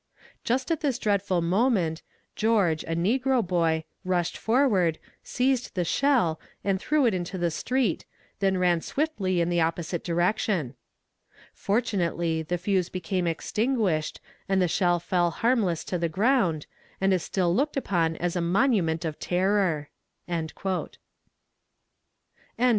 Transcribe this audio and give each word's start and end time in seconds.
"Just 0.43 0.71
at 0.71 0.81
this 0.81 0.97
dreadful 0.97 1.41
moment, 1.41 2.01
George, 2.35 2.83
a 2.85 2.95
negro 2.95 3.45
boy, 3.45 3.83
rushed 4.03 4.35
forward, 4.35 4.97
seized 5.21 5.75
the 5.75 5.85
shell, 5.85 6.39
and 6.63 6.79
threw 6.81 7.05
it 7.05 7.13
into 7.13 7.37
the 7.37 7.51
street, 7.51 8.07
then 8.39 8.57
ran 8.57 8.81
swiftly 8.81 9.41
in 9.41 9.49
the 9.49 9.61
opposite 9.61 10.03
direction. 10.03 10.73
"Fortunately 11.53 12.41
the 12.41 12.57
fuse 12.57 12.89
became 12.89 13.27
extinguished 13.27 14.19
and 14.49 14.59
the 14.59 14.67
shell 14.67 14.99
fell 14.99 15.29
harmless 15.29 15.83
to 15.83 15.99
the 15.99 16.09
ground, 16.09 16.65
and 16.99 17.13
is 17.13 17.21
still 17.21 17.53
looked 17.53 17.77
upon 17.77 18.15
as 18.15 18.35
a 18.35 18.41
monument 18.41 19.05
of 19.05 19.19
terror." 19.19 19.91
CHAPTER 20.27 20.97
XXVIII. 22.57 22.59